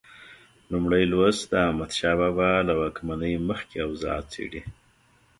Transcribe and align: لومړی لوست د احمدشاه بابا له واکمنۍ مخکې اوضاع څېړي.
لومړی 0.71 1.03
لوست 1.11 1.43
د 1.51 1.53
احمدشاه 1.65 2.15
بابا 2.19 2.51
له 2.67 2.73
واکمنۍ 2.81 3.33
مخکې 3.49 3.75
اوضاع 3.87 4.19
څېړي. 4.31 4.61